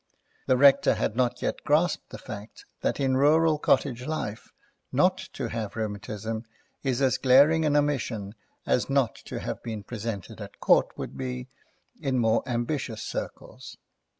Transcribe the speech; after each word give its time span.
The 0.47 0.57
Rector 0.57 0.95
had 0.95 1.15
not 1.15 1.43
yet 1.43 1.63
grasped 1.63 2.09
the 2.09 2.17
fact 2.17 2.65
that 2.81 2.99
in 2.99 3.17
rural 3.17 3.59
cottage 3.59 4.07
life 4.07 4.51
not 4.91 5.15
to 5.33 5.49
have 5.49 5.75
rheumatism 5.75 6.41
is 6.81 7.03
as 7.03 7.19
glaring 7.19 7.65
an 7.65 7.75
omission 7.75 8.33
as 8.65 8.89
not 8.89 9.13
to 9.25 9.39
have 9.41 9.61
been 9.61 9.83
presented 9.83 10.41
at 10.41 10.59
Court 10.59 10.87
would 10.97 11.15
be 11.17 11.49
in 12.01 12.17
more 12.17 12.41
ambitious 12.47 13.03
circles. 13.03 13.77